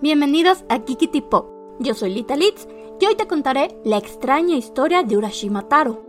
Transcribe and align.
Bienvenidos 0.00 0.64
a 0.68 0.78
Kikiti 0.84 1.22
Pop. 1.22 1.50
Yo 1.80 1.92
soy 1.92 2.14
Lita 2.14 2.36
Litz 2.36 2.68
y 3.00 3.06
hoy 3.06 3.16
te 3.16 3.26
contaré 3.26 3.80
la 3.84 3.96
extraña 3.96 4.54
historia 4.54 5.02
de 5.02 5.16
Urashima 5.16 5.68
Taro, 5.68 6.06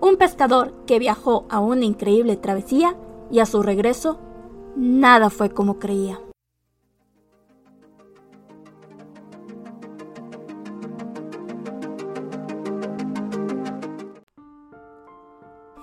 un 0.00 0.16
pescador 0.16 0.86
que 0.86 0.98
viajó 0.98 1.44
a 1.50 1.60
una 1.60 1.84
increíble 1.84 2.38
travesía 2.38 2.96
y 3.30 3.40
a 3.40 3.44
su 3.44 3.62
regreso 3.62 4.18
nada 4.76 5.28
fue 5.28 5.50
como 5.50 5.78
creía. 5.78 6.18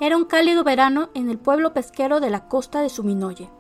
Era 0.02 0.18
un 0.18 0.26
cálido 0.26 0.64
verano 0.64 1.10
en 1.14 1.30
el 1.30 1.38
pueblo 1.38 1.74
pesquero 1.74 2.20
de 2.20 2.32
la 2.32 2.48
costa 2.48 2.82
de 2.82 2.90
Suminoye, 2.90 3.52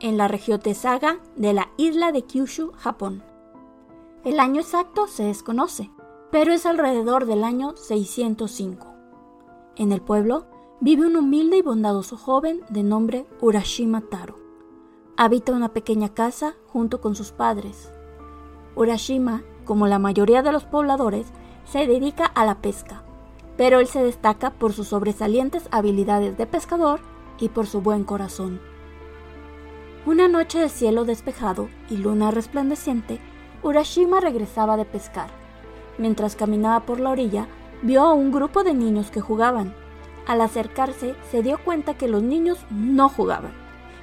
en 0.00 0.18
la 0.18 0.26
región 0.26 0.58
de 0.58 0.74
Saga 0.74 1.20
de 1.36 1.52
la 1.52 1.68
isla 1.76 2.10
de 2.10 2.22
Kyushu, 2.22 2.72
Japón. 2.72 3.27
El 4.24 4.40
año 4.40 4.60
exacto 4.60 5.06
se 5.06 5.22
desconoce, 5.22 5.92
pero 6.32 6.52
es 6.52 6.66
alrededor 6.66 7.24
del 7.24 7.44
año 7.44 7.76
605. 7.76 8.86
En 9.76 9.92
el 9.92 10.02
pueblo 10.02 10.46
vive 10.80 11.06
un 11.06 11.14
humilde 11.14 11.58
y 11.58 11.62
bondadoso 11.62 12.16
joven 12.16 12.62
de 12.68 12.82
nombre 12.82 13.26
Urashima 13.40 14.00
Taro. 14.00 14.34
Habita 15.16 15.52
una 15.52 15.72
pequeña 15.72 16.14
casa 16.14 16.56
junto 16.66 17.00
con 17.00 17.14
sus 17.14 17.30
padres. 17.30 17.92
Urashima, 18.74 19.44
como 19.64 19.86
la 19.86 20.00
mayoría 20.00 20.42
de 20.42 20.50
los 20.50 20.64
pobladores, 20.64 21.28
se 21.64 21.86
dedica 21.86 22.24
a 22.26 22.44
la 22.44 22.60
pesca, 22.60 23.04
pero 23.56 23.78
él 23.78 23.86
se 23.86 24.02
destaca 24.02 24.50
por 24.50 24.72
sus 24.72 24.88
sobresalientes 24.88 25.68
habilidades 25.70 26.36
de 26.36 26.46
pescador 26.46 26.98
y 27.38 27.50
por 27.50 27.68
su 27.68 27.82
buen 27.82 28.02
corazón. 28.02 28.60
Una 30.06 30.26
noche 30.26 30.58
de 30.58 30.68
cielo 30.68 31.04
despejado 31.04 31.68
y 31.88 31.98
luna 31.98 32.32
resplandeciente, 32.32 33.20
Urashima 33.62 34.20
regresaba 34.20 34.76
de 34.76 34.84
pescar. 34.84 35.30
Mientras 35.98 36.36
caminaba 36.36 36.86
por 36.86 37.00
la 37.00 37.10
orilla, 37.10 37.48
vio 37.82 38.02
a 38.02 38.12
un 38.12 38.30
grupo 38.30 38.62
de 38.62 38.72
niños 38.72 39.10
que 39.10 39.20
jugaban. 39.20 39.74
Al 40.28 40.40
acercarse, 40.40 41.16
se 41.30 41.42
dio 41.42 41.58
cuenta 41.64 41.94
que 41.94 42.06
los 42.06 42.22
niños 42.22 42.58
no 42.70 43.08
jugaban, 43.08 43.52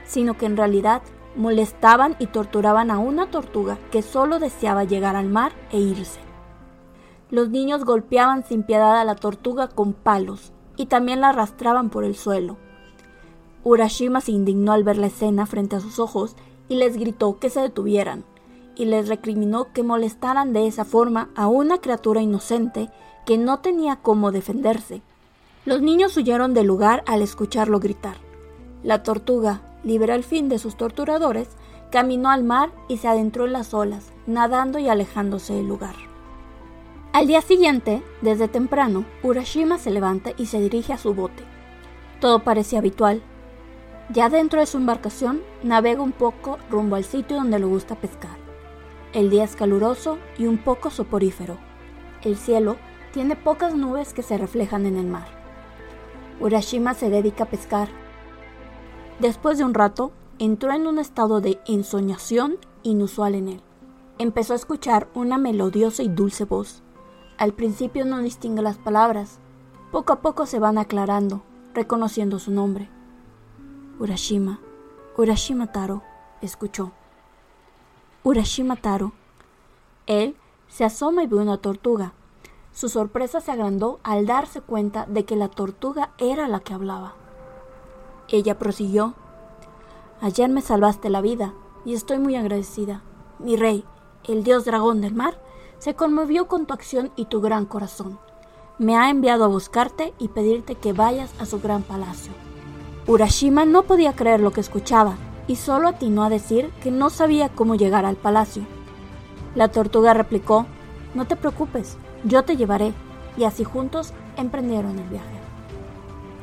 sino 0.04 0.38
que 0.38 0.46
en 0.46 0.58
realidad 0.58 1.02
molestaban 1.38 2.18
y 2.20 2.28
torturaban 2.28 2.92
a 2.92 2.98
una 2.98 3.32
tortuga 3.32 3.78
que 3.92 4.02
solo 4.02 4.40
deseaba 4.40 4.84
llegar 4.84 5.16
al 5.16 5.30
mar 5.30 5.54
e 5.72 5.80
irse. 5.80 6.20
Los 7.32 7.50
niños 7.50 7.86
golpeaban 7.86 8.44
sin 8.44 8.64
piedad 8.64 9.00
a 9.00 9.06
la 9.06 9.16
tortuga 9.16 9.70
con 9.70 9.94
palos 9.94 10.52
y 10.76 10.88
también 10.88 11.22
la 11.22 11.30
arrastraban 11.30 11.90
por 11.90 12.04
el 12.04 12.16
suelo. 12.16 12.58
Urashima 13.64 14.20
se 14.20 14.34
indignó 14.34 14.74
al 14.74 14.84
ver 14.84 14.98
la 14.98 15.08
escena 15.08 15.46
frente 15.46 15.78
a 15.78 15.80
sus 15.80 15.98
ojos 16.00 16.36
y 16.68 16.76
les 16.76 16.98
gritó 16.98 17.40
que 17.40 17.50
se 17.50 17.62
detuvieran 17.62 18.26
y 18.76 18.86
les 18.86 19.08
recriminó 19.08 19.72
que 19.74 19.84
molestaran 19.84 20.54
de 20.54 20.68
esa 20.68 20.86
forma 20.86 21.30
a 21.36 21.48
una 21.48 21.80
criatura 21.80 22.22
inocente 22.22 22.90
que 23.26 23.38
no 23.38 23.60
tenía 23.60 23.98
cómo 23.98 24.32
defenderse. 24.32 25.02
Los 25.66 25.82
niños 25.82 26.16
huyeron 26.16 26.54
del 26.54 26.68
lugar 26.68 27.04
al 27.08 27.22
escucharlo 27.22 27.80
gritar. 27.80 28.18
La 28.84 29.02
tortuga, 29.04 29.62
libre 29.84 30.14
al 30.14 30.24
fin 30.24 30.48
de 30.48 30.60
sus 30.60 30.78
torturadores, 30.78 31.50
caminó 31.90 32.30
al 32.30 32.44
mar 32.44 32.72
y 32.88 32.98
se 32.98 33.08
adentró 33.08 33.46
en 33.46 33.54
las 33.54 33.74
olas, 33.74 34.12
nadando 34.28 34.80
y 34.80 34.90
alejándose 34.90 35.54
del 35.54 35.68
lugar. 35.68 35.96
Al 37.14 37.28
día 37.28 37.42
siguiente, 37.42 38.04
desde 38.22 38.48
temprano, 38.48 39.06
Urashima 39.24 39.78
se 39.78 39.90
levanta 39.90 40.32
y 40.38 40.48
se 40.48 40.60
dirige 40.60 40.94
a 40.94 40.98
su 40.98 41.14
bote. 41.14 41.44
Todo 42.20 42.44
parecía 42.44 42.80
habitual. 42.80 43.22
Ya 44.10 44.30
dentro 44.30 44.60
de 44.60 44.66
su 44.66 44.78
embarcación, 44.78 45.42
navega 45.64 46.02
un 46.02 46.12
poco 46.12 46.60
rumbo 46.70 46.96
al 46.96 47.06
sitio 47.06 47.38
donde 47.38 47.58
le 47.58 47.66
gusta 47.66 47.96
pescar. 47.96 48.45
El 49.16 49.30
día 49.30 49.46
es 49.46 49.56
caluroso 49.56 50.18
y 50.38 50.46
un 50.46 50.58
poco 50.58 50.90
soporífero. 50.90 51.58
El 52.22 52.36
cielo 52.36 52.76
tiene 53.14 53.38
pocas 53.38 53.74
nubes 53.74 54.14
que 54.14 54.22
se 54.22 54.38
reflejan 54.38 54.86
en 54.86 54.98
el 54.98 55.08
mar. 55.08 55.26
Urashima 56.42 56.94
se 56.96 57.10
dedica 57.10 57.46
a 57.46 57.50
pescar. 57.50 57.88
Después 59.22 59.58
de 59.58 59.64
un 59.64 59.74
rato, 59.74 60.12
entró 60.38 60.74
en 60.74 60.86
un 60.86 61.00
estado 61.00 61.40
de 61.40 61.62
ensoñación 61.66 62.58
inusual 62.84 63.36
en 63.36 63.48
él. 63.48 63.62
Empezó 64.18 64.52
a 64.52 64.58
escuchar 64.58 65.08
una 65.14 65.38
melodiosa 65.38 66.04
y 66.04 66.10
dulce 66.10 66.44
voz. 66.44 66.84
Al 67.38 67.54
principio 67.54 68.04
no 68.04 68.20
distingue 68.20 68.62
las 68.62 68.78
palabras. 68.78 69.40
Poco 69.94 70.12
a 70.12 70.22
poco 70.22 70.46
se 70.46 70.60
van 70.60 70.78
aclarando, 70.78 71.42
reconociendo 71.74 72.38
su 72.38 72.52
nombre. 72.52 72.90
Urashima, 73.98 74.60
Urashima 75.16 75.72
Taro, 75.72 76.04
escuchó. 76.42 76.92
Urashima 78.26 78.76
Taro. 78.76 79.12
Él 80.08 80.36
se 80.68 80.84
asoma 80.84 81.24
y 81.24 81.28
ve 81.28 81.36
una 81.36 81.58
tortuga. 81.58 82.14
Su 82.74 82.90
sorpresa 82.90 83.40
se 83.40 83.52
agrandó 83.52 84.00
al 84.02 84.26
darse 84.26 84.62
cuenta 84.62 85.06
de 85.06 85.26
que 85.26 85.36
la 85.36 85.48
tortuga 85.48 86.10
era 86.18 86.48
la 86.48 86.60
que 86.60 86.74
hablaba. 86.74 87.14
Ella 88.28 88.58
prosiguió. 88.58 89.14
Ayer 90.22 90.50
me 90.50 90.64
salvaste 90.64 91.12
la 91.12 91.22
vida 91.22 91.54
y 91.86 91.94
estoy 91.94 92.18
muy 92.18 92.36
agradecida. 92.36 93.04
Mi 93.38 93.58
rey, 93.58 93.86
el 94.24 94.44
dios 94.44 94.66
dragón 94.66 95.02
del 95.02 95.14
mar, 95.14 95.40
se 95.78 95.94
conmovió 95.94 96.48
con 96.48 96.66
tu 96.66 96.74
acción 96.74 97.12
y 97.16 97.26
tu 97.26 97.42
gran 97.42 97.66
corazón. 97.66 98.18
Me 98.80 98.98
ha 98.98 99.12
enviado 99.12 99.44
a 99.44 99.50
buscarte 99.50 100.16
y 100.18 100.30
pedirte 100.30 100.74
que 100.74 100.94
vayas 100.94 101.32
a 101.40 101.46
su 101.46 101.62
gran 101.62 101.84
palacio. 101.84 102.34
Urashima 103.06 103.66
no 103.66 103.84
podía 103.84 104.16
creer 104.16 104.40
lo 104.40 104.52
que 104.52 104.62
escuchaba 104.62 105.16
y 105.48 105.56
solo 105.58 105.90
atinó 105.90 106.24
a 106.24 106.30
decir 106.30 106.72
que 106.82 106.92
no 106.92 107.10
sabía 107.10 107.50
cómo 107.50 107.76
llegar 107.76 108.06
al 108.06 108.16
palacio. 108.16 108.64
La 109.54 109.70
tortuga 109.70 110.14
replicó, 110.14 110.66
No 111.14 111.26
te 111.26 111.36
preocupes, 111.36 111.98
yo 112.24 112.44
te 112.44 112.58
llevaré, 112.58 112.94
y 113.38 113.44
así 113.44 113.64
juntos 113.64 114.14
emprendieron 114.38 114.98
el 114.98 115.08
viaje. 115.10 115.40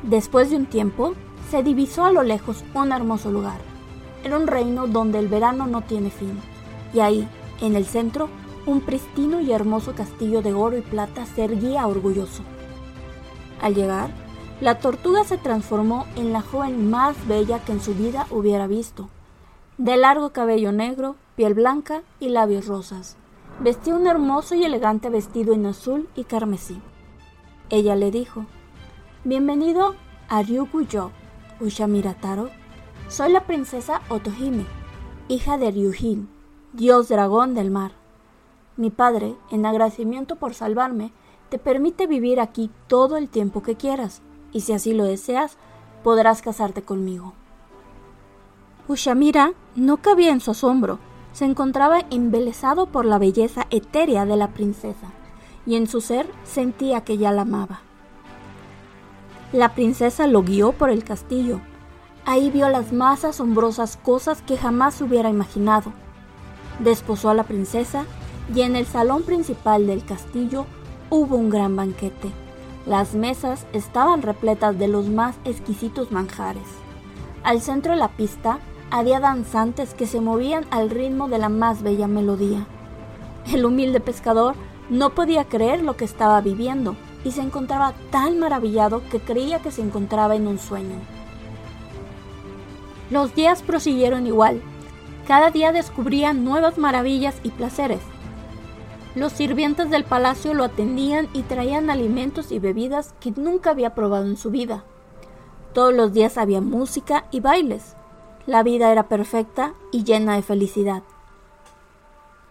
Después 0.03 0.49
de 0.49 0.57
un 0.57 0.65
tiempo, 0.65 1.13
se 1.49 1.63
divisó 1.63 2.05
a 2.05 2.11
lo 2.11 2.23
lejos 2.23 2.63
un 2.73 2.91
hermoso 2.91 3.31
lugar. 3.31 3.59
Era 4.23 4.37
un 4.37 4.47
reino 4.47 4.87
donde 4.87 5.19
el 5.19 5.27
verano 5.27 5.67
no 5.67 5.81
tiene 5.81 6.09
fin, 6.09 6.39
y 6.93 6.99
ahí, 6.99 7.27
en 7.61 7.75
el 7.75 7.85
centro, 7.85 8.29
un 8.65 8.81
pristino 8.81 9.41
y 9.41 9.51
hermoso 9.51 9.93
castillo 9.93 10.41
de 10.41 10.53
oro 10.53 10.77
y 10.77 10.81
plata 10.81 11.25
se 11.25 11.43
erguía 11.43 11.85
orgulloso. 11.85 12.43
Al 13.61 13.75
llegar, 13.75 14.11
la 14.63 14.79
tortuga 14.79 15.25
se 15.25 15.37
transformó 15.37 16.05
en 16.15 16.31
la 16.31 16.41
joven 16.41 16.89
más 16.89 17.27
bella 17.27 17.59
que 17.65 17.73
en 17.73 17.81
su 17.81 17.93
vida 17.93 18.27
hubiera 18.31 18.65
visto. 18.65 19.09
De 19.77 19.97
largo 19.97 20.29
cabello 20.29 20.71
negro, 20.71 21.17
piel 21.35 21.53
blanca 21.53 22.01
y 22.21 22.29
labios 22.29 22.67
rosas. 22.67 23.17
Vestía 23.59 23.93
un 23.93 24.07
hermoso 24.07 24.55
y 24.55 24.63
elegante 24.63 25.09
vestido 25.09 25.53
en 25.53 25.65
azul 25.65 26.07
y 26.15 26.23
carmesí. 26.23 26.79
Ella 27.69 27.97
le 27.97 28.09
dijo, 28.09 28.45
Bienvenido 29.25 29.95
a 30.29 30.43
Ryuguyo, 30.43 31.11
Ushamira 31.59 32.13
Taro. 32.13 32.49
Soy 33.09 33.33
la 33.33 33.45
princesa 33.45 34.01
Otohime, 34.07 34.65
hija 35.27 35.57
de 35.57 35.71
Ryujin, 35.71 36.29
dios 36.71 37.09
dragón 37.09 37.53
del 37.53 37.69
mar. 37.69 37.91
Mi 38.77 38.91
padre, 38.91 39.35
en 39.51 39.65
agradecimiento 39.65 40.37
por 40.37 40.53
salvarme, 40.53 41.11
te 41.49 41.59
permite 41.59 42.07
vivir 42.07 42.39
aquí 42.39 42.71
todo 42.87 43.17
el 43.17 43.27
tiempo 43.27 43.61
que 43.61 43.75
quieras 43.75 44.21
y 44.53 44.61
si 44.61 44.73
así 44.73 44.93
lo 44.93 45.03
deseas, 45.03 45.57
podrás 46.03 46.41
casarte 46.41 46.83
conmigo. 46.83 47.33
Ushamira 48.87 49.53
no 49.75 49.97
cabía 49.97 50.31
en 50.31 50.39
su 50.39 50.51
asombro, 50.51 50.99
se 51.31 51.45
encontraba 51.45 52.01
embelesado 52.11 52.85
por 52.85 53.05
la 53.05 53.17
belleza 53.17 53.65
etérea 53.71 54.25
de 54.25 54.37
la 54.37 54.49
princesa, 54.49 55.07
y 55.65 55.75
en 55.75 55.87
su 55.87 55.99
ser 55.99 56.29
sentía 56.43 57.01
que 57.01 57.17
ya 57.17 57.31
la 57.31 57.41
amaba. 57.41 57.81
La 59.51 59.73
princesa 59.73 60.27
lo 60.27 60.43
guió 60.43 60.71
por 60.71 60.89
el 60.89 61.03
castillo. 61.03 61.59
Ahí 62.25 62.49
vio 62.49 62.69
las 62.69 62.91
más 62.91 63.23
asombrosas 63.23 63.97
cosas 63.97 64.41
que 64.41 64.57
jamás 64.57 64.99
hubiera 65.01 65.29
imaginado. 65.29 65.91
Desposó 66.79 67.29
a 67.29 67.33
la 67.33 67.43
princesa 67.43 68.05
y 68.53 68.61
en 68.61 68.75
el 68.75 68.85
salón 68.85 69.23
principal 69.23 69.87
del 69.87 70.03
castillo 70.05 70.65
hubo 71.09 71.35
un 71.35 71.49
gran 71.49 71.75
banquete. 71.75 72.42
Las 72.85 73.15
mesas 73.15 73.65
estaban 73.71 74.21
repletas 74.21 74.77
de 74.77 74.87
los 74.89 75.07
más 75.07 75.37
exquisitos 75.45 76.11
manjares. 76.11 76.67
Al 77.43 77.61
centro 77.61 77.93
de 77.93 77.97
la 77.97 78.09
pista 78.09 78.59
había 78.91 79.19
danzantes 79.19 79.93
que 79.93 80.05
se 80.05 80.19
movían 80.19 80.65
al 80.69 80.89
ritmo 80.89 81.29
de 81.29 81.37
la 81.37 81.49
más 81.49 81.81
bella 81.81 82.07
melodía. 82.07 82.65
El 83.51 83.65
humilde 83.65 83.99
pescador 83.99 84.55
no 84.89 85.11
podía 85.11 85.45
creer 85.45 85.81
lo 85.81 85.95
que 85.95 86.05
estaba 86.05 86.41
viviendo 86.41 86.95
y 87.23 87.31
se 87.31 87.41
encontraba 87.41 87.93
tan 88.11 88.37
maravillado 88.39 89.01
que 89.09 89.19
creía 89.19 89.59
que 89.59 89.71
se 89.71 89.81
encontraba 89.81 90.35
en 90.35 90.47
un 90.47 90.59
sueño. 90.59 90.95
Los 93.09 93.33
días 93.33 93.61
prosiguieron 93.63 94.27
igual. 94.27 94.61
Cada 95.27 95.51
día 95.51 95.71
descubría 95.71 96.33
nuevas 96.33 96.77
maravillas 96.77 97.35
y 97.43 97.49
placeres. 97.49 98.01
Los 99.15 99.33
sirvientes 99.33 99.91
del 99.91 100.05
palacio 100.05 100.55
lo 100.55 100.63
atendían 100.63 101.29
y 101.33 101.43
traían 101.43 101.91
alimentos 101.91 102.51
y 102.51 102.57
bebidas 102.57 103.13
que 103.19 103.31
nunca 103.31 103.69
había 103.69 103.93
probado 103.93 104.25
en 104.25 104.37
su 104.37 104.49
vida. 104.49 104.83
Todos 105.73 105.93
los 105.93 106.13
días 106.13 106.37
había 106.37 106.61
música 106.61 107.25
y 107.29 107.39
bailes. 107.39 107.95
La 108.47 108.63
vida 108.63 108.91
era 108.91 109.07
perfecta 109.07 109.75
y 109.91 110.03
llena 110.03 110.35
de 110.35 110.41
felicidad. 110.41 111.03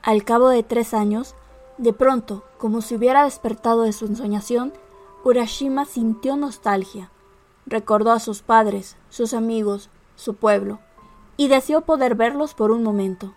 Al 0.03 0.25
cabo 0.25 0.49
de 0.49 0.63
tres 0.63 0.95
años, 0.95 1.35
de 1.79 1.93
pronto, 1.93 2.45
como 2.59 2.81
si 2.81 2.95
hubiera 2.95 3.25
despertado 3.25 3.83
de 3.83 3.93
su 3.93 4.07
ensoñación, 4.07 4.73
Urashima 5.25 5.85
sintió 5.85 6.37
nostalgia. 6.37 7.11
Recordó 7.67 8.13
a 8.13 8.21
sus 8.21 8.43
padres, 8.43 8.97
sus 9.09 9.35
amigos, 9.35 9.91
su 10.15 10.35
pueblo, 10.35 10.79
y 11.37 11.49
deseó 11.49 11.83
poder 11.83 12.15
verlos 12.15 12.55
por 12.55 12.71
un 12.71 12.83
momento. 12.83 13.33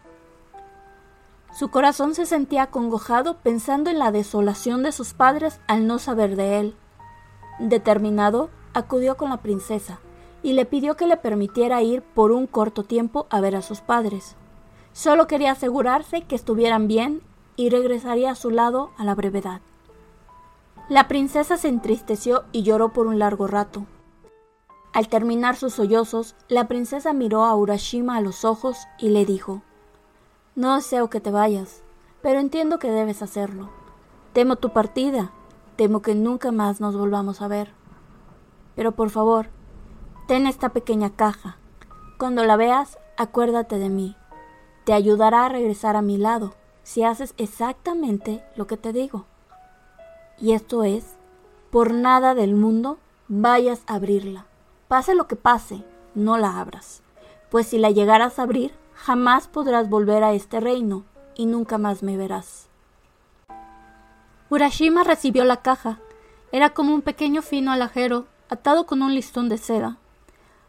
Su 1.56 1.70
corazón 1.70 2.16
se 2.16 2.26
sentía 2.26 2.64
acongojado 2.64 3.38
pensando 3.38 3.90
en 3.90 3.98
la 3.98 4.12
desolación 4.12 4.84
de 4.84 4.92
sus 4.92 5.14
padres 5.14 5.62
al 5.68 5.88
no 5.88 6.00
saber 6.00 6.36
de 6.36 6.60
él. 6.60 6.76
Determinado, 7.60 8.50
acudió 8.74 9.16
con 9.16 9.30
la 9.30 9.38
princesa 9.38 10.00
y 10.44 10.52
le 10.52 10.66
pidió 10.66 10.98
que 10.98 11.08
le 11.08 11.16
permitiera 11.16 11.82
ir 11.82 12.02
por 12.02 12.34
un 12.34 12.46
corto 12.46 12.84
tiempo 12.84 13.26
a 13.30 13.40
ver 13.40 13.56
a 13.56 13.62
sus 13.62 13.80
padres. 13.80 14.36
Solo 14.92 15.28
quería 15.28 15.52
asegurarse 15.52 16.24
que 16.24 16.36
estuvieran 16.36 16.90
bien 16.90 17.22
y 17.56 17.70
regresaría 17.70 18.32
a 18.32 18.36
su 18.36 18.50
lado 18.50 18.92
a 18.98 19.06
la 19.06 19.16
brevedad. 19.16 19.62
La 20.90 21.08
princesa 21.08 21.56
se 21.56 21.70
entristeció 21.70 22.44
y 22.52 22.64
lloró 22.64 22.92
por 22.92 23.08
un 23.08 23.18
largo 23.18 23.48
rato. 23.48 23.86
Al 24.92 25.08
terminar 25.08 25.56
sus 25.56 25.76
sollozos, 25.76 26.36
la 26.50 26.68
princesa 26.68 27.14
miró 27.14 27.46
a 27.46 27.56
Urashima 27.56 28.18
a 28.18 28.22
los 28.22 28.44
ojos 28.44 28.78
y 29.00 29.08
le 29.08 29.26
dijo 29.26 29.62
No 30.56 30.76
deseo 30.76 31.10
que 31.10 31.20
te 31.20 31.32
vayas, 31.32 31.84
pero 32.22 32.40
entiendo 32.40 32.80
que 32.80 32.90
debes 32.90 33.22
hacerlo. 33.22 33.70
Temo 34.32 34.56
tu 34.56 34.70
partida, 34.70 35.32
temo 35.76 36.02
que 36.02 36.16
nunca 36.16 36.54
más 36.54 36.80
nos 36.80 36.96
volvamos 36.96 37.42
a 37.42 37.50
ver. 37.50 37.74
Pero 38.74 38.94
por 38.94 39.10
favor, 39.10 39.50
ten 40.28 40.48
esta 40.48 40.70
pequeña 40.70 41.10
caja. 41.10 41.58
Cuando 42.18 42.46
la 42.46 42.56
veas, 42.56 42.98
acuérdate 43.18 43.80
de 43.80 43.90
mí. 43.90 44.16
Te 44.86 44.94
ayudará 44.94 45.46
a 45.46 45.50
regresar 45.50 45.98
a 45.98 46.02
mi 46.02 46.18
lado 46.18 46.54
si 46.84 47.04
haces 47.04 47.34
exactamente 47.36 48.42
lo 48.56 48.66
que 48.66 48.78
te 48.78 48.94
digo. 48.94 49.26
Y 50.40 50.54
esto 50.54 50.86
es, 50.86 51.16
por 51.70 51.94
nada 51.94 52.34
del 52.34 52.56
mundo 52.56 52.98
vayas 53.28 53.82
a 53.88 53.96
abrirla. 53.96 54.46
Pase 54.88 55.16
lo 55.16 55.28
que 55.28 55.36
pase, 55.36 55.84
no 56.14 56.38
la 56.38 56.62
abras, 56.62 57.02
pues 57.50 57.68
si 57.68 57.78
la 57.78 57.90
llegaras 57.90 58.40
a 58.40 58.44
abrir, 58.44 58.74
jamás 58.96 59.48
podrás 59.48 59.90
volver 59.90 60.24
a 60.24 60.34
este 60.34 60.60
reino 60.60 61.04
y 61.36 61.46
nunca 61.46 61.78
más 61.78 62.02
me 62.02 62.18
verás. 62.18 62.68
Urashima 64.50 65.04
recibió 65.04 65.44
la 65.44 65.58
caja. 65.58 66.00
Era 66.52 66.70
como 66.70 66.94
un 66.94 67.02
pequeño 67.02 67.42
fino 67.42 67.72
alajero 67.72 68.26
atado 68.50 68.86
con 68.86 69.02
un 69.02 69.14
listón 69.14 69.50
de 69.50 69.58
seda. 69.58 69.98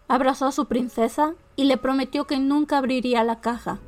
Abrazó 0.09 0.47
a 0.47 0.53
su 0.53 0.67
princesa 0.67 1.35
y 1.57 1.65
le 1.65 1.77
prometió 1.77 2.27
que 2.27 2.39
nunca 2.39 2.79
abriría 2.79 3.25
la 3.25 3.41
caja. 3.41 3.79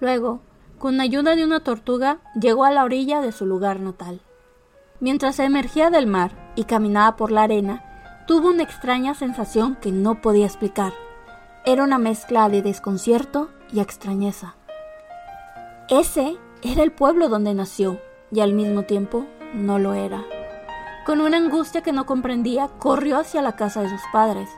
Luego, 0.00 0.40
con 0.78 1.00
ayuda 1.00 1.34
de 1.34 1.44
una 1.44 1.60
tortuga, 1.60 2.18
llegó 2.38 2.64
a 2.64 2.70
la 2.70 2.84
orilla 2.84 3.20
de 3.20 3.32
su 3.32 3.46
lugar 3.46 3.80
natal. 3.80 4.20
Mientras 5.00 5.38
emergía 5.38 5.90
del 5.90 6.06
mar 6.06 6.52
y 6.56 6.64
caminaba 6.64 7.16
por 7.16 7.30
la 7.30 7.42
arena, 7.42 8.24
tuvo 8.26 8.48
una 8.48 8.62
extraña 8.62 9.14
sensación 9.14 9.76
que 9.76 9.92
no 9.92 10.20
podía 10.20 10.46
explicar. 10.46 10.92
Era 11.66 11.82
una 11.82 11.96
mezcla 11.96 12.50
de 12.50 12.60
desconcierto 12.60 13.48
y 13.72 13.80
extrañeza. 13.80 14.54
Ese 15.88 16.36
era 16.60 16.82
el 16.82 16.92
pueblo 16.92 17.30
donde 17.30 17.54
nació 17.54 17.98
y 18.30 18.40
al 18.40 18.52
mismo 18.52 18.82
tiempo 18.82 19.24
no 19.54 19.78
lo 19.78 19.94
era. 19.94 20.22
Con 21.06 21.22
una 21.22 21.38
angustia 21.38 21.82
que 21.82 21.92
no 21.92 22.04
comprendía, 22.04 22.68
corrió 22.78 23.16
hacia 23.16 23.40
la 23.40 23.56
casa 23.56 23.80
de 23.80 23.88
sus 23.88 24.02
padres. 24.12 24.50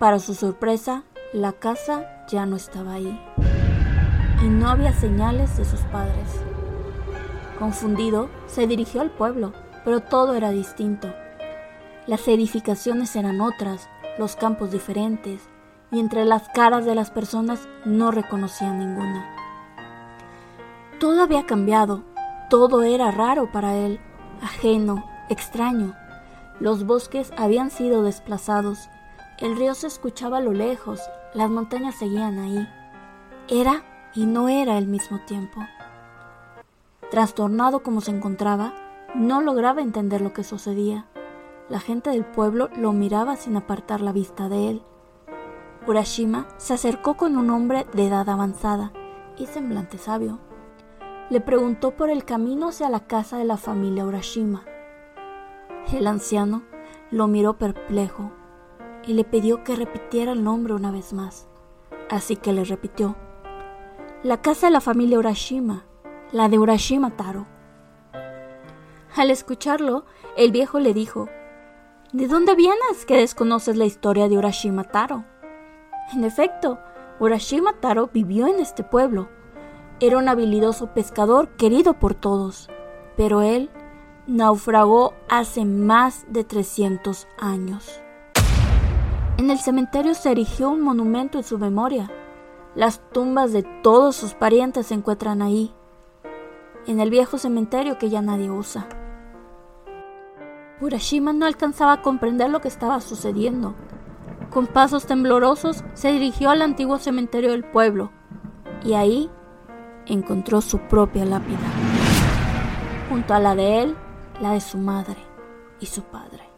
Para 0.00 0.18
su 0.18 0.34
sorpresa, 0.34 1.04
la 1.32 1.52
casa 1.52 2.26
ya 2.26 2.46
no 2.46 2.56
estaba 2.56 2.94
ahí 2.94 3.16
y 4.42 4.48
no 4.48 4.68
había 4.68 4.92
señales 4.92 5.56
de 5.56 5.64
sus 5.64 5.82
padres. 5.82 6.28
Confundido, 7.60 8.28
se 8.46 8.66
dirigió 8.66 9.02
al 9.02 9.12
pueblo, 9.12 9.52
pero 9.84 10.00
todo 10.00 10.34
era 10.34 10.50
distinto. 10.50 11.14
Las 12.08 12.26
edificaciones 12.26 13.14
eran 13.14 13.40
otras, 13.40 13.88
los 14.18 14.34
campos 14.34 14.72
diferentes, 14.72 15.48
y 15.94 16.00
entre 16.00 16.24
las 16.24 16.48
caras 16.48 16.84
de 16.84 16.94
las 16.96 17.10
personas 17.10 17.68
no 17.84 18.10
reconocía 18.10 18.72
ninguna. 18.72 19.30
Todo 20.98 21.22
había 21.22 21.46
cambiado, 21.46 22.02
todo 22.50 22.82
era 22.82 23.12
raro 23.12 23.52
para 23.52 23.76
él, 23.76 24.00
ajeno, 24.42 25.04
extraño. 25.28 25.94
Los 26.58 26.84
bosques 26.84 27.32
habían 27.36 27.70
sido 27.70 28.02
desplazados, 28.02 28.88
el 29.38 29.56
río 29.56 29.74
se 29.74 29.86
escuchaba 29.86 30.38
a 30.38 30.40
lo 30.40 30.52
lejos, 30.52 31.00
las 31.32 31.48
montañas 31.48 31.94
seguían 31.94 32.38
ahí. 32.38 32.68
Era 33.48 33.84
y 34.14 34.26
no 34.26 34.48
era 34.48 34.76
al 34.76 34.86
mismo 34.86 35.20
tiempo. 35.26 35.60
Trastornado 37.10 37.82
como 37.82 38.00
se 38.00 38.10
encontraba, 38.10 38.74
no 39.14 39.40
lograba 39.42 39.80
entender 39.80 40.20
lo 40.20 40.32
que 40.32 40.42
sucedía. 40.42 41.06
La 41.68 41.78
gente 41.78 42.10
del 42.10 42.24
pueblo 42.24 42.68
lo 42.76 42.92
miraba 42.92 43.36
sin 43.36 43.56
apartar 43.56 44.00
la 44.00 44.12
vista 44.12 44.48
de 44.48 44.70
él. 44.70 44.82
Urashima 45.86 46.46
se 46.56 46.72
acercó 46.72 47.16
con 47.16 47.36
un 47.36 47.50
hombre 47.50 47.86
de 47.92 48.06
edad 48.06 48.28
avanzada 48.28 48.92
y 49.36 49.46
semblante 49.46 49.98
sabio. 49.98 50.38
Le 51.28 51.40
preguntó 51.40 51.90
por 51.90 52.08
el 52.08 52.24
camino 52.24 52.68
hacia 52.68 52.88
la 52.88 53.00
casa 53.06 53.36
de 53.36 53.44
la 53.44 53.58
familia 53.58 54.06
Urashima. 54.06 54.64
El 55.92 56.06
anciano 56.06 56.62
lo 57.10 57.28
miró 57.28 57.58
perplejo 57.58 58.32
y 59.06 59.12
le 59.12 59.24
pidió 59.24 59.62
que 59.62 59.76
repitiera 59.76 60.32
el 60.32 60.42
nombre 60.42 60.72
una 60.72 60.90
vez 60.90 61.12
más. 61.12 61.48
Así 62.08 62.36
que 62.36 62.52
le 62.52 62.64
repitió, 62.64 63.16
la 64.22 64.40
casa 64.40 64.68
de 64.68 64.72
la 64.72 64.80
familia 64.80 65.18
Urashima, 65.18 65.84
la 66.32 66.48
de 66.48 66.58
Urashima 66.58 67.10
Taro. 67.10 67.46
Al 69.14 69.30
escucharlo, 69.30 70.06
el 70.36 70.50
viejo 70.50 70.80
le 70.80 70.94
dijo, 70.94 71.28
¿De 72.12 72.26
dónde 72.26 72.54
vienes 72.54 73.04
que 73.06 73.18
desconoces 73.18 73.76
la 73.76 73.84
historia 73.84 74.28
de 74.28 74.38
Urashima 74.38 74.84
Taro? 74.84 75.24
En 76.12 76.24
efecto, 76.24 76.78
Urashima 77.18 77.72
Taro 77.80 78.10
vivió 78.12 78.46
en 78.46 78.60
este 78.60 78.84
pueblo. 78.84 79.28
Era 80.00 80.18
un 80.18 80.28
habilidoso 80.28 80.92
pescador 80.94 81.56
querido 81.56 81.94
por 81.94 82.14
todos, 82.14 82.68
pero 83.16 83.42
él 83.42 83.70
naufragó 84.26 85.14
hace 85.28 85.64
más 85.64 86.24
de 86.28 86.44
300 86.44 87.28
años. 87.38 88.00
En 89.38 89.50
el 89.50 89.58
cementerio 89.58 90.14
se 90.14 90.30
erigió 90.30 90.70
un 90.70 90.80
monumento 90.80 91.38
en 91.38 91.44
su 91.44 91.58
memoria 91.58 92.10
las 92.74 93.00
tumbas 93.12 93.52
de 93.52 93.62
todos 93.62 94.16
sus 94.16 94.34
parientes 94.34 94.86
se 94.86 94.94
encuentran 94.94 95.42
ahí, 95.42 95.72
en 96.88 96.98
el 96.98 97.08
viejo 97.08 97.38
cementerio 97.38 97.98
que 97.98 98.10
ya 98.10 98.20
nadie 98.20 98.50
usa. 98.50 98.88
Urashima 100.80 101.32
no 101.32 101.46
alcanzaba 101.46 101.92
a 101.92 102.02
comprender 102.02 102.50
lo 102.50 102.60
que 102.60 102.66
estaba 102.66 103.00
sucediendo. 103.00 103.76
Con 104.54 104.68
pasos 104.68 105.06
temblorosos 105.06 105.82
se 105.94 106.12
dirigió 106.12 106.50
al 106.50 106.62
antiguo 106.62 107.00
cementerio 107.00 107.50
del 107.50 107.64
pueblo 107.64 108.12
y 108.84 108.94
ahí 108.94 109.28
encontró 110.06 110.60
su 110.60 110.78
propia 110.78 111.24
lápida. 111.24 111.58
Junto 113.10 113.34
a 113.34 113.40
la 113.40 113.56
de 113.56 113.82
él, 113.82 113.96
la 114.40 114.52
de 114.52 114.60
su 114.60 114.78
madre 114.78 115.16
y 115.80 115.86
su 115.86 116.02
padre. 116.04 116.48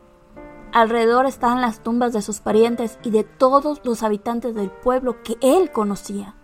Alrededor 0.75 1.25
estaban 1.25 1.63
las 1.63 1.81
tumbas 1.81 2.13
de 2.13 2.21
sus 2.21 2.41
parientes 2.41 2.99
y 3.03 3.11
de 3.13 3.25
todos 3.25 3.81
los 3.83 4.03
habitantes 4.03 4.55
del 4.55 4.71
pueblo 4.71 5.23
que 5.23 5.39
él 5.41 5.73
conocía. 5.73 6.35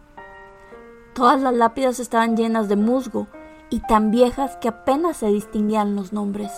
Todas 1.12 1.42
las 1.42 1.52
lápidas 1.52 2.00
estaban 2.00 2.34
llenas 2.34 2.70
de 2.70 2.76
musgo 2.76 3.26
y 3.68 3.80
tan 3.80 4.10
viejas 4.10 4.56
que 4.56 4.68
apenas 4.68 5.18
se 5.18 5.26
distinguían 5.26 5.96
los 5.96 6.14
nombres. 6.14 6.50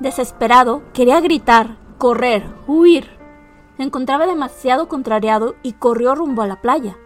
Desesperado, 0.00 0.82
quería 0.92 1.20
gritar, 1.20 1.85
correr, 1.98 2.44
huir. 2.66 3.18
Encontraba 3.78 4.26
demasiado 4.26 4.88
contrariado 4.88 5.56
y 5.62 5.74
corrió 5.74 6.14
rumbo 6.14 6.42
a 6.42 6.46
la 6.46 6.60
playa. 6.60 6.96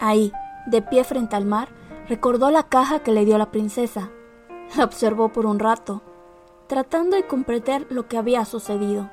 Ahí, 0.00 0.32
de 0.66 0.82
pie 0.82 1.04
frente 1.04 1.36
al 1.36 1.44
mar, 1.44 1.68
recordó 2.08 2.50
la 2.50 2.64
caja 2.64 3.00
que 3.00 3.12
le 3.12 3.24
dio 3.24 3.38
la 3.38 3.50
princesa. 3.50 4.10
La 4.76 4.84
observó 4.84 5.30
por 5.30 5.46
un 5.46 5.58
rato 5.58 6.02
tratando 6.66 7.16
de 7.16 7.26
comprender 7.26 7.86
lo 7.90 8.08
que 8.08 8.16
había 8.16 8.44
sucedido. 8.44 9.10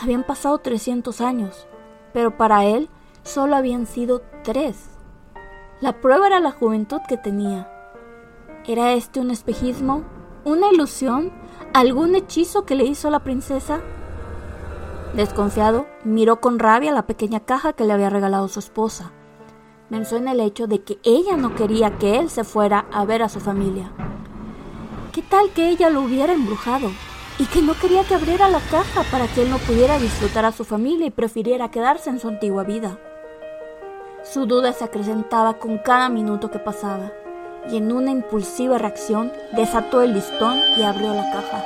Habían 0.00 0.24
pasado 0.24 0.58
300 0.58 1.20
años, 1.20 1.66
pero 2.12 2.36
para 2.36 2.64
él 2.64 2.88
solo 3.22 3.56
habían 3.56 3.86
sido 3.86 4.22
tres. 4.42 4.90
La 5.80 6.00
prueba 6.00 6.26
era 6.26 6.40
la 6.40 6.50
juventud 6.50 7.00
que 7.08 7.16
tenía. 7.16 7.70
¿Era 8.66 8.92
este 8.92 9.20
un 9.20 9.30
espejismo? 9.30 10.02
¿Una 10.44 10.72
ilusión? 10.72 11.32
¿Algún 11.74 12.14
hechizo 12.14 12.64
que 12.64 12.74
le 12.74 12.84
hizo 12.84 13.10
la 13.10 13.20
princesa? 13.20 13.80
Desconfiado, 15.14 15.86
miró 16.04 16.40
con 16.40 16.58
rabia 16.58 16.92
la 16.92 17.06
pequeña 17.06 17.40
caja 17.40 17.72
que 17.72 17.84
le 17.84 17.92
había 17.92 18.10
regalado 18.10 18.46
su 18.48 18.58
esposa. 18.58 19.10
Pensó 19.88 20.16
en 20.16 20.28
el 20.28 20.38
hecho 20.40 20.66
de 20.66 20.82
que 20.82 20.98
ella 21.02 21.36
no 21.36 21.54
quería 21.54 21.98
que 21.98 22.18
él 22.18 22.28
se 22.28 22.44
fuera 22.44 22.86
a 22.92 23.04
ver 23.04 23.22
a 23.22 23.28
su 23.28 23.40
familia. 23.40 23.90
¿Qué 25.12 25.22
tal 25.22 25.50
que 25.50 25.70
ella 25.70 25.88
lo 25.88 26.02
hubiera 26.02 26.34
embrujado? 26.34 26.90
Y 27.38 27.46
que 27.46 27.62
no 27.62 27.72
quería 27.74 28.04
que 28.04 28.14
abriera 28.14 28.48
la 28.50 28.60
caja 28.60 29.02
para 29.10 29.26
que 29.28 29.42
él 29.42 29.50
no 29.50 29.58
pudiera 29.58 29.98
disfrutar 29.98 30.44
a 30.44 30.52
su 30.52 30.64
familia 30.64 31.06
y 31.06 31.10
prefiriera 31.10 31.70
quedarse 31.70 32.10
en 32.10 32.20
su 32.20 32.28
antigua 32.28 32.64
vida. 32.64 32.98
Su 34.22 34.44
duda 34.44 34.72
se 34.72 34.84
acrecentaba 34.84 35.54
con 35.54 35.78
cada 35.78 36.10
minuto 36.10 36.50
que 36.50 36.58
pasaba, 36.58 37.12
y 37.70 37.76
en 37.76 37.92
una 37.92 38.10
impulsiva 38.10 38.76
reacción 38.76 39.32
desató 39.56 40.02
el 40.02 40.12
listón 40.12 40.58
y 40.76 40.82
abrió 40.82 41.14
la 41.14 41.30
caja, 41.32 41.64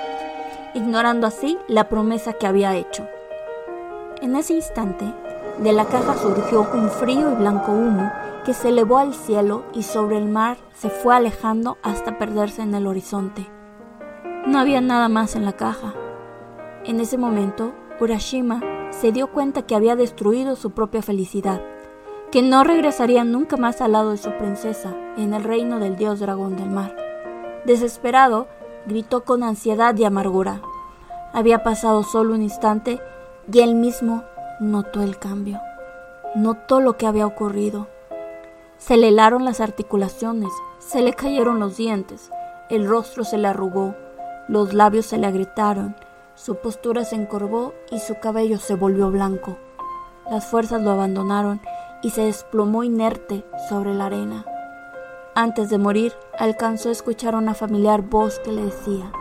ignorando 0.74 1.26
así 1.26 1.58
la 1.66 1.88
promesa 1.88 2.34
que 2.34 2.46
había 2.46 2.76
hecho. 2.76 3.08
En 4.22 4.36
ese 4.36 4.54
instante, 4.54 5.04
de 5.58 5.72
la 5.72 5.84
caja 5.84 6.14
surgió 6.14 6.64
un 6.74 6.88
frío 6.90 7.32
y 7.32 7.34
blanco 7.34 7.72
humo 7.72 8.08
que 8.44 8.54
se 8.54 8.68
elevó 8.68 8.98
al 8.98 9.14
cielo 9.14 9.64
y 9.74 9.82
sobre 9.82 10.16
el 10.16 10.28
mar 10.28 10.58
se 10.74 10.90
fue 10.90 11.16
alejando 11.16 11.76
hasta 11.82 12.18
perderse 12.18 12.62
en 12.62 12.72
el 12.76 12.86
horizonte. 12.86 13.50
No 14.46 14.60
había 14.60 14.80
nada 14.80 15.08
más 15.08 15.34
en 15.34 15.44
la 15.44 15.54
caja. 15.54 15.92
En 16.84 17.00
ese 17.00 17.18
momento, 17.18 17.72
Urashima 18.00 18.60
se 18.90 19.10
dio 19.10 19.26
cuenta 19.32 19.62
que 19.62 19.74
había 19.74 19.96
destruido 19.96 20.54
su 20.54 20.70
propia 20.70 21.02
felicidad, 21.02 21.60
que 22.30 22.42
no 22.42 22.62
regresaría 22.62 23.24
nunca 23.24 23.56
más 23.56 23.80
al 23.80 23.90
lado 23.90 24.12
de 24.12 24.18
su 24.18 24.30
princesa 24.38 24.94
en 25.16 25.34
el 25.34 25.42
reino 25.42 25.80
del 25.80 25.96
dios 25.96 26.20
dragón 26.20 26.54
del 26.56 26.70
mar. 26.70 26.94
Desesperado, 27.66 28.46
gritó 28.86 29.24
con 29.24 29.42
ansiedad 29.42 29.96
y 29.96 30.04
amargura. 30.04 30.62
Había 31.32 31.64
pasado 31.64 32.04
solo 32.04 32.34
un 32.34 32.42
instante 32.42 33.00
y 33.50 33.60
él 33.60 33.74
mismo 33.74 34.24
notó 34.60 35.02
el 35.02 35.18
cambio, 35.18 35.60
notó 36.34 36.80
lo 36.80 36.96
que 36.96 37.06
había 37.06 37.26
ocurrido. 37.26 37.88
Se 38.78 38.96
le 38.96 39.08
helaron 39.08 39.44
las 39.44 39.60
articulaciones, 39.60 40.50
se 40.78 41.02
le 41.02 41.14
cayeron 41.14 41.58
los 41.58 41.76
dientes, 41.76 42.30
el 42.68 42.88
rostro 42.88 43.24
se 43.24 43.38
le 43.38 43.48
arrugó, 43.48 43.94
los 44.48 44.74
labios 44.74 45.06
se 45.06 45.18
le 45.18 45.26
agrietaron, 45.26 45.94
su 46.34 46.56
postura 46.56 47.04
se 47.04 47.16
encorvó 47.16 47.74
y 47.90 48.00
su 48.00 48.18
cabello 48.18 48.58
se 48.58 48.74
volvió 48.74 49.10
blanco. 49.10 49.56
Las 50.30 50.46
fuerzas 50.46 50.82
lo 50.82 50.90
abandonaron 50.90 51.60
y 52.02 52.10
se 52.10 52.22
desplomó 52.22 52.82
inerte 52.84 53.44
sobre 53.68 53.94
la 53.94 54.06
arena. 54.06 54.44
Antes 55.34 55.70
de 55.70 55.78
morir, 55.78 56.12
alcanzó 56.38 56.88
a 56.88 56.92
escuchar 56.92 57.34
una 57.36 57.54
familiar 57.54 58.02
voz 58.02 58.38
que 58.40 58.52
le 58.52 58.64
decía, 58.64 59.12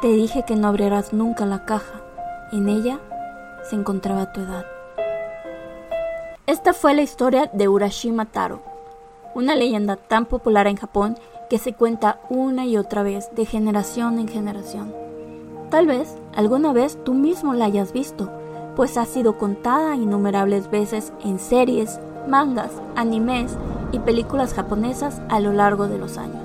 Te 0.00 0.08
dije 0.08 0.44
que 0.44 0.56
no 0.56 0.68
abrirás 0.68 1.12
nunca 1.12 1.46
la 1.46 1.64
caja. 1.64 2.01
En 2.52 2.68
ella 2.68 3.00
se 3.62 3.76
encontraba 3.76 4.30
tu 4.34 4.42
edad. 4.42 4.66
Esta 6.46 6.74
fue 6.74 6.92
la 6.92 7.00
historia 7.00 7.50
de 7.54 7.66
Urashima 7.66 8.26
Taro, 8.26 8.60
una 9.34 9.54
leyenda 9.54 9.96
tan 9.96 10.26
popular 10.26 10.66
en 10.66 10.76
Japón 10.76 11.16
que 11.48 11.56
se 11.56 11.72
cuenta 11.72 12.20
una 12.28 12.66
y 12.66 12.76
otra 12.76 13.02
vez 13.02 13.30
de 13.34 13.46
generación 13.46 14.18
en 14.18 14.28
generación. 14.28 14.92
Tal 15.70 15.86
vez 15.86 16.18
alguna 16.34 16.74
vez 16.74 17.02
tú 17.02 17.14
mismo 17.14 17.54
la 17.54 17.64
hayas 17.64 17.94
visto, 17.94 18.30
pues 18.76 18.98
ha 18.98 19.06
sido 19.06 19.38
contada 19.38 19.96
innumerables 19.96 20.70
veces 20.70 21.14
en 21.24 21.38
series, 21.38 22.00
mangas, 22.28 22.72
animes 22.96 23.56
y 23.92 23.98
películas 23.98 24.52
japonesas 24.52 25.22
a 25.30 25.40
lo 25.40 25.54
largo 25.54 25.88
de 25.88 25.96
los 25.96 26.18
años. 26.18 26.41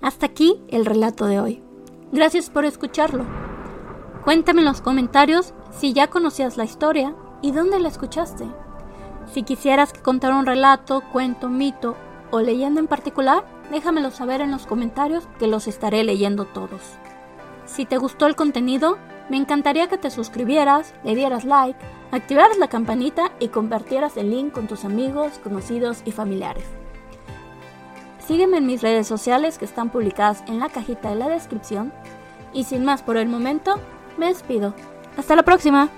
Hasta 0.00 0.24
aquí 0.24 0.58
el 0.68 0.86
relato 0.86 1.26
de 1.26 1.40
hoy. 1.40 1.62
Gracias 2.10 2.48
por 2.48 2.64
escucharlo. 2.64 3.24
Cuéntame 4.24 4.60
en 4.60 4.66
los 4.66 4.80
comentarios 4.80 5.52
si 5.70 5.92
ya 5.92 6.08
conocías 6.08 6.56
la 6.56 6.64
historia 6.64 7.14
y 7.42 7.52
dónde 7.52 7.78
la 7.78 7.88
escuchaste. 7.88 8.46
Si 9.32 9.42
quisieras 9.42 9.92
que 9.92 10.00
contara 10.00 10.36
un 10.36 10.46
relato, 10.46 11.02
cuento, 11.12 11.50
mito 11.50 11.96
o 12.30 12.40
leyenda 12.40 12.80
en 12.80 12.86
particular, 12.86 13.44
déjamelo 13.70 14.10
saber 14.10 14.40
en 14.40 14.50
los 14.50 14.66
comentarios 14.66 15.28
que 15.38 15.46
los 15.46 15.68
estaré 15.68 16.02
leyendo 16.02 16.46
todos. 16.46 16.80
Si 17.66 17.84
te 17.84 17.98
gustó 17.98 18.26
el 18.26 18.36
contenido, 18.36 18.96
me 19.28 19.36
encantaría 19.36 19.88
que 19.88 19.98
te 19.98 20.10
suscribieras, 20.10 20.94
le 21.04 21.14
dieras 21.14 21.44
like, 21.44 21.78
activaras 22.10 22.56
la 22.56 22.68
campanita 22.68 23.32
y 23.38 23.48
compartieras 23.48 24.16
el 24.16 24.30
link 24.30 24.52
con 24.52 24.66
tus 24.66 24.86
amigos, 24.86 25.38
conocidos 25.44 26.02
y 26.06 26.12
familiares. 26.12 26.79
Sígueme 28.30 28.58
en 28.58 28.66
mis 28.66 28.80
redes 28.80 29.08
sociales 29.08 29.58
que 29.58 29.64
están 29.64 29.90
publicadas 29.90 30.44
en 30.46 30.60
la 30.60 30.68
cajita 30.68 31.08
de 31.08 31.16
la 31.16 31.26
descripción. 31.26 31.92
Y 32.52 32.62
sin 32.62 32.84
más 32.84 33.02
por 33.02 33.16
el 33.16 33.28
momento, 33.28 33.80
me 34.18 34.26
despido. 34.26 34.72
Hasta 35.16 35.34
la 35.34 35.42
próxima. 35.42 35.88